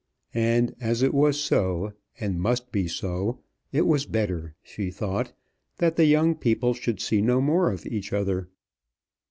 And, 0.33 0.75
as 0.81 1.03
it 1.03 1.13
was 1.13 1.39
so, 1.39 1.93
and 2.19 2.41
must 2.41 2.71
be 2.71 2.87
so, 2.87 3.37
it 3.71 3.85
was 3.85 4.07
better, 4.07 4.55
she 4.63 4.89
thought, 4.89 5.31
that 5.77 5.95
the 5.95 6.05
young 6.05 6.33
people 6.33 6.73
should 6.73 6.99
see 6.99 7.21
no 7.21 7.39
more 7.39 7.71
of 7.71 7.85
each 7.85 8.11
other. 8.11 8.49